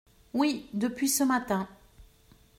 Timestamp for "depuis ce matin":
0.73-1.67